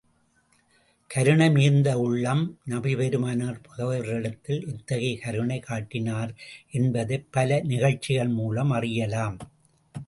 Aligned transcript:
கருணை 1.09 1.47
மிகுந்த 1.51 1.89
உள்ளம் 1.99 2.41
நபி 2.65 2.95
பெருமானார், 2.95 3.59
பகைவர்களிடத்தில் 3.67 4.67
எத்தகைய 4.67 5.19
கருணை 5.19 5.59
காட்டினார்கள் 5.59 6.35
என்பதைப் 6.71 7.27
பல 7.31 7.61
நிகழ்ச்சிகள் 7.63 8.35
மூலம் 8.39 8.71
அறியலாம். 8.71 9.37